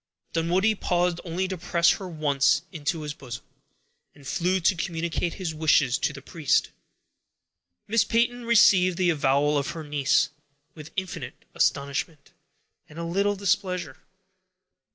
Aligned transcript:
Dunwoodie 0.33 0.73
paused 0.73 1.21
only 1.23 1.47
to 1.47 1.59
press 1.59 1.91
her 1.91 2.09
once 2.09 2.63
to 2.85 3.01
his 3.03 3.13
bosom, 3.13 3.43
and 4.15 4.27
flew 4.27 4.59
to 4.59 4.75
communicate 4.75 5.35
his 5.35 5.53
wishes 5.53 5.99
to 5.99 6.11
the 6.11 6.23
priest. 6.23 6.71
Miss 7.87 8.03
Peyton 8.03 8.43
received 8.45 8.97
the 8.97 9.11
avowal 9.11 9.59
of 9.59 9.67
her 9.77 9.83
niece 9.83 10.29
with 10.73 10.89
infinite 10.95 11.45
astonishment, 11.53 12.31
and 12.89 12.97
a 12.97 13.03
little 13.03 13.35
displeasure. 13.35 13.97